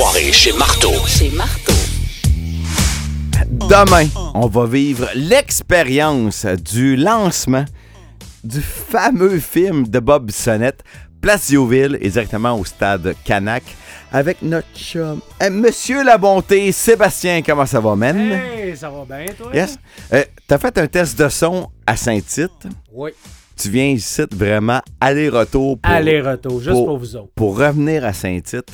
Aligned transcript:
soirée 0.00 0.32
chez 0.32 0.52
Marteau. 0.54 0.94
Chez 1.06 1.28
Marteau. 1.28 1.74
Demain, 3.68 4.08
on 4.32 4.46
va 4.46 4.64
vivre 4.64 5.10
l'expérience 5.14 6.46
du 6.46 6.96
lancement 6.96 7.66
du 8.42 8.62
fameux 8.62 9.38
film 9.38 9.86
de 9.86 9.98
Bob 9.98 10.24
Bissonnette, 10.24 10.82
Place 11.20 11.48
Diouville, 11.48 11.98
exactement 12.00 12.58
au 12.58 12.64
stade 12.64 13.14
Canac, 13.26 13.62
avec 14.10 14.40
notre 14.40 14.68
chum, 14.74 15.20
euh, 15.42 15.50
Monsieur 15.50 16.02
la 16.02 16.16
Bonté, 16.16 16.72
Sébastien. 16.72 17.42
Comment 17.42 17.66
ça 17.66 17.80
va, 17.80 17.94
man? 17.94 18.16
Hey, 18.16 18.74
ça 18.74 18.88
va 18.88 19.04
bien, 19.04 19.30
toi? 19.34 19.50
Yes. 19.52 19.76
Euh, 20.14 20.24
T'as 20.46 20.56
fait 20.56 20.78
un 20.78 20.86
test 20.86 21.18
de 21.18 21.28
son 21.28 21.68
à 21.86 21.94
Saint-Tite? 21.94 22.68
Oui. 22.90 23.10
Tu 23.60 23.68
viens 23.68 23.88
ici 23.88 24.22
vraiment 24.32 24.80
aller-retour 25.02 25.78
pour, 25.78 25.92
Aller-retour, 25.92 26.60
juste 26.60 26.70
pour- 26.72 26.86
pour 26.86 26.98
vous 26.98 27.16
autres. 27.16 27.28
pour 27.34 27.58
revenir 27.58 28.04
à 28.06 28.12
Saint-Tite. 28.14 28.72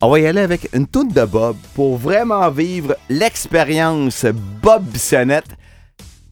On 0.00 0.08
va 0.10 0.20
y 0.20 0.26
aller 0.26 0.40
avec 0.42 0.68
une 0.72 0.86
toute 0.86 1.12
de 1.12 1.24
Bob 1.24 1.56
pour 1.74 1.96
vraiment 1.96 2.48
vivre 2.50 2.94
l'expérience 3.08 4.24
Bob 4.62 4.84
Bissonnette. 4.84 5.48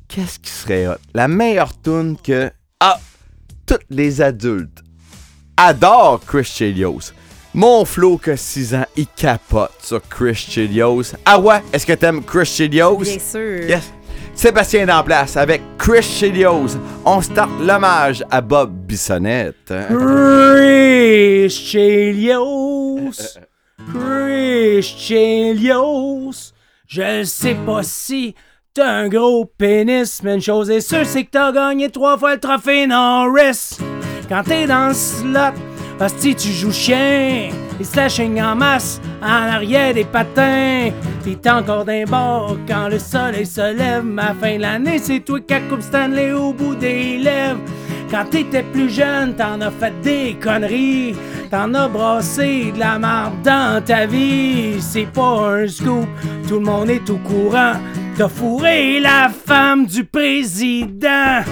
Qu'est-ce 0.07 0.39
qui 0.39 0.51
serait 0.51 0.87
hot? 0.87 0.95
La 1.15 1.27
meilleure 1.27 1.73
tune 1.83 2.17
que 2.23 2.49
ah, 2.79 3.01
tous 3.67 3.79
les 3.91 4.21
adultes 4.23 4.85
adorent 5.57 6.21
Chris 6.25 6.45
Chelios. 6.45 7.13
Mon 7.55 7.85
Flo 7.85 8.19
que 8.19 8.37
6 8.37 8.75
ans, 8.75 8.85
il 8.97 9.07
capote 9.09 9.73
sur 9.83 10.01
Chris 10.09 10.35
Chelios. 10.37 11.15
Ah 11.25 11.41
ouais, 11.41 11.61
est-ce 11.73 11.87
que 11.87 11.95
t'aimes 11.95 12.23
Chris 12.23 12.47
Chelios? 12.47 12.99
Bien 12.99 13.19
sûr. 13.19 13.69
Yes. 13.69 13.93
Sébastien 14.37 14.87
place 15.03 15.37
avec 15.39 15.63
Chris 15.79 16.03
Chelios. 16.03 16.77
On 17.07 17.23
start 17.23 17.51
l'hommage 17.59 18.23
à 18.31 18.43
Bob 18.43 18.71
Bissonnette. 18.71 19.73
Chris 19.89 21.49
Chelios. 21.49 23.13
Chris 23.93 24.83
Chelios. 24.83 26.53
Je 26.87 27.25
sais 27.25 27.57
pas 27.67 27.83
si 27.83 28.35
t'as 28.75 28.87
un 28.87 29.09
gros 29.09 29.47
pénis, 29.47 30.23
mais 30.23 30.35
une 30.35 30.43
chose 30.43 30.69
est 30.69 30.83
sûre, 30.83 31.07
c'est 31.07 31.25
que 31.25 31.31
t'as 31.31 31.51
gagné 31.51 31.89
trois 31.89 32.19
fois 32.19 32.35
le 32.35 32.41
trophée 32.41 32.87
Norris. 32.87 33.79
Quand 34.29 34.43
t'es 34.45 34.67
dans 34.67 34.89
le 34.89 34.95
slot, 34.95 35.59
hostie, 35.99 36.35
tu 36.35 36.49
joues 36.49 36.73
chien. 36.73 37.49
Les 37.79 37.85
slashing 37.85 38.41
en 38.43 38.55
masse, 38.55 39.01
en 39.23 39.27
arrière 39.27 39.95
des 39.95 40.05
patins. 40.05 40.91
T'es 41.27 41.51
encore 41.51 41.85
d'un 41.85 42.05
bord 42.05 42.57
quand 42.69 42.87
le 42.89 43.01
soleil 43.01 43.47
se 43.47 43.77
lève. 43.77 44.05
Ma 44.05 44.33
fin 44.33 44.59
de 44.59 44.63
l'année, 44.63 45.01
c'est 45.01 45.19
toi 45.19 45.41
qui 45.41 45.55
Coupe 45.69 45.83
Stanley 45.83 46.31
au 46.31 46.53
bout 46.53 46.77
des 46.77 47.19
lèvres. 47.19 47.59
Quand 48.09 48.27
t'étais 48.31 48.63
plus 48.63 48.89
jeune, 48.89 49.35
t'en 49.35 49.61
as 49.61 49.73
fait 49.73 49.93
des 50.03 50.37
conneries. 50.41 51.17
T'en 51.51 51.75
as 51.75 51.89
brassé 51.89 52.71
de 52.73 52.79
la 52.79 53.01
marde 53.01 53.43
dans 53.43 53.83
ta 53.85 54.07
vie. 54.07 54.81
C'est 54.81 55.13
pas 55.13 55.63
un 55.63 55.67
scoop, 55.67 56.07
tout 56.47 56.61
le 56.61 56.65
monde 56.65 56.91
est 56.91 57.11
au 57.11 57.17
courant. 57.17 57.73
T'as 58.17 58.29
fourré 58.29 59.01
la 59.01 59.29
femme 59.29 59.85
du 59.87 60.05
président. 60.05 61.43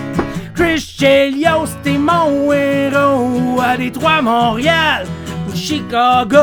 Chris 0.55 0.79
Chelios, 0.79 1.75
t'es 1.83 1.99
mon 1.99 2.53
héros 2.53 3.61
à 3.61 3.77
Détroit, 3.77 4.23
Montréal, 4.23 5.05
Chicago. 5.53 6.39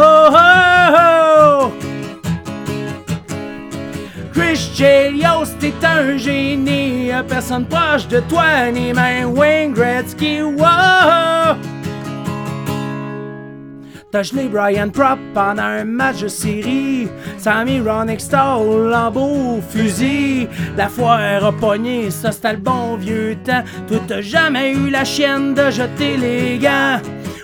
Chris 4.33 4.71
Chelios, 4.73 5.55
t'es 5.59 5.73
un 5.85 6.17
génie, 6.17 7.11
personne 7.27 7.65
proche 7.65 8.07
de 8.07 8.19
toi, 8.21 8.71
ni 8.71 8.93
même 8.93 9.37
Wayne 9.37 9.73
Gretzky. 9.73 10.41
Wow! 10.41 11.57
T'as 14.11 14.23
gelé 14.23 14.49
Brian 14.49 14.89
Prop 14.89 15.17
pendant 15.33 15.63
un 15.63 15.85
match 15.85 16.21
de 16.21 16.27
série. 16.27 17.07
Sammy 17.37 17.79
Ron 17.79 18.07
Stall 18.17 18.93
en 18.93 19.09
beau 19.09 19.61
fusil. 19.69 20.49
La 20.75 20.89
foire 20.89 21.45
a 21.45 21.51
pogné, 21.53 22.11
ça 22.11 22.33
c'était 22.33 22.51
le 22.51 22.57
bon 22.57 22.97
vieux 22.97 23.37
temps. 23.45 23.63
Toi 23.87 23.99
t'as 24.09 24.19
jamais 24.19 24.73
eu 24.73 24.89
la 24.89 25.05
chienne 25.05 25.53
de 25.53 25.71
jeter 25.71 26.17
les 26.17 26.57
gants. 26.57 26.99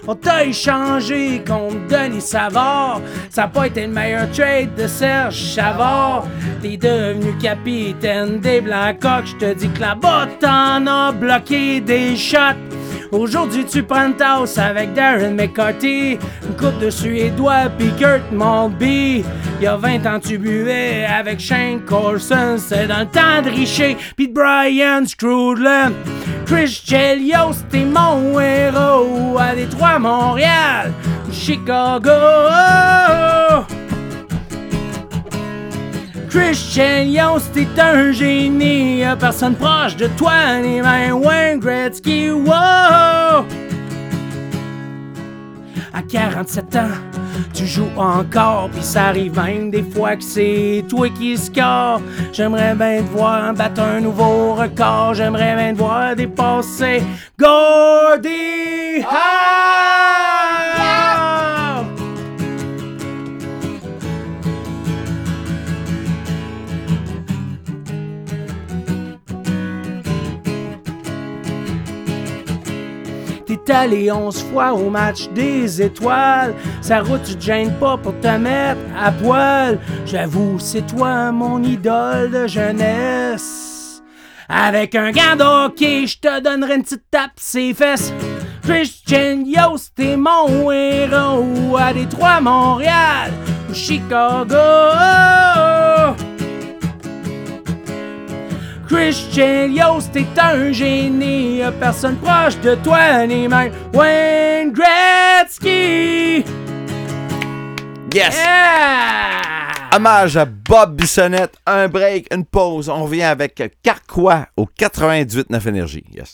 On 0.09 0.15
t'a 0.15 0.45
échangé 0.45 1.43
contre 1.45 1.85
Denis 1.89 2.21
Savard. 2.21 3.01
Ça 3.29 3.43
a 3.43 3.47
pas 3.49 3.67
été 3.67 3.85
le 3.85 3.91
meilleur 3.91 4.31
trade 4.31 4.73
de 4.75 4.87
Serge 4.87 5.35
Chavard. 5.35 6.25
T'es 6.61 6.77
devenu 6.77 7.37
capitaine 7.37 8.39
des 8.39 8.61
Blackhawks. 8.61 9.27
Je 9.27 9.35
te 9.35 9.53
dis 9.53 9.69
que 9.69 9.81
là-bas 9.81 10.27
t'en 10.39 10.87
as 10.87 11.11
bloqué 11.11 11.81
des 11.81 12.15
shots. 12.15 12.37
Aujourd'hui, 13.11 13.65
tu 13.65 13.83
prends 13.83 14.07
une 14.07 14.15
tasse 14.15 14.57
avec 14.57 14.93
Darren 14.93 15.31
McCarthy, 15.31 16.17
une 16.43 16.55
coupe 16.57 16.77
de 16.79 16.89
Suédois, 16.89 17.69
puis 17.77 17.91
Kurt 17.97 18.31
Maltby. 18.31 19.23
Il 19.59 19.63
y 19.63 19.67
a 19.67 19.77
20 19.77 20.05
ans, 20.05 20.19
tu 20.19 20.37
buvais 20.37 21.05
avec 21.05 21.39
Shane 21.39 21.81
Coulson, 21.85 22.57
c'est 22.57 22.87
dans 22.87 22.99
le 22.99 23.05
temps 23.05 23.41
de 23.43 23.49
Richer, 23.49 23.97
puis 24.15 24.27
de 24.27 24.33
Brian 24.33 25.05
Scrudland. 25.05 25.93
Chris 26.47 26.81
Chelios, 26.85 27.61
t'es 27.69 27.83
mon 27.83 28.39
héros 28.39 29.37
à 29.37 29.53
Détroit, 29.53 29.99
Montréal, 29.99 30.93
Chicago. 31.29 32.09
Christian 36.29 37.03
Yost, 37.03 37.51
t'es 37.53 37.67
un 37.81 38.13
génie, 38.13 39.03
personne 39.19 39.55
proche 39.55 39.97
de 39.97 40.07
toi, 40.17 40.59
ni 40.61 40.79
même 40.79 41.15
Wayne 41.15 41.59
Gretzky, 41.59 42.31
wow! 42.31 43.45
À 46.07 46.09
47 46.09 46.75
ans, 46.77 46.87
tu 47.53 47.65
joues 47.65 47.91
encore, 47.97 48.69
pis 48.69 48.81
ça 48.81 49.07
arrive 49.07 49.35
même 49.35 49.69
des 49.69 49.83
fois 49.83 50.15
que 50.15 50.23
c'est 50.23 50.85
toi 50.87 51.09
qui 51.09 51.37
score. 51.37 51.99
J'aimerais 52.31 52.75
bien 52.75 53.03
te 53.03 53.09
voir 53.09 53.53
battre 53.53 53.81
un 53.81 53.99
nouveau 53.99 54.53
record, 54.53 55.15
j'aimerais 55.15 55.55
bien 55.55 55.73
te 55.73 55.79
voir 55.79 56.15
dépasser 56.15 57.03
Gordy 57.37 59.01
Howe! 59.01 60.26
T'es 73.47 73.71
allé 73.71 74.11
onze 74.11 74.43
fois 74.43 74.73
au 74.73 74.89
match 74.89 75.29
des 75.29 75.81
étoiles. 75.81 76.53
Sa 76.81 76.99
route, 76.99 77.23
tu 77.23 77.35
te 77.35 77.43
gênes 77.43 77.73
pas 77.79 77.95
pour 77.95 78.19
te 78.19 78.37
mettre 78.37 78.81
à 79.01 79.09
poil. 79.09 79.79
J'avoue, 80.05 80.59
c'est 80.59 80.85
toi 80.85 81.31
mon 81.31 81.63
idole 81.63 82.29
de 82.29 82.45
jeunesse. 82.45 84.03
Avec 84.49 84.95
un 84.95 85.11
gant 85.11 85.37
de 85.37 85.43
hockey, 85.43 86.07
je 86.07 86.19
te 86.19 86.41
donnerai 86.41 86.75
une 86.75 86.83
petite 86.83 87.09
tape 87.09 87.31
ses 87.37 87.73
fesses. 87.73 88.13
Christian 88.63 89.43
Yost, 89.45 89.93
t'es 89.95 90.17
mon 90.17 90.69
héros 90.69 91.77
à 91.79 91.93
Détroit, 91.93 92.41
Montréal 92.41 93.31
ou 93.69 93.73
Chicago. 93.73 94.55
Christian 98.89 99.69
Yost, 99.69 100.11
t'es 100.11 100.25
un 100.37 100.73
génie, 100.73 101.46
personne 101.71 102.17
proche 102.17 102.59
de 102.59 102.75
toi, 102.75 103.25
ni 103.27 103.47
même 103.47 103.71
Wayne 103.93 104.71
Gretzky. 104.71 106.45
Yes! 108.13 108.35
Yeah! 108.35 109.37
Hommage 109.95 110.37
à 110.37 110.45
Bob 110.45 110.95
Bissonnette. 110.95 111.55
Un 111.65 111.87
break, 111.87 112.27
une 112.33 112.45
pause. 112.45 112.89
On 112.89 113.03
revient 113.03 113.23
avec 113.23 113.79
Carquois 113.81 114.47
au 114.57 114.65
98.9 114.65 115.67
Énergie. 115.67 116.03
Yes. 116.13 116.25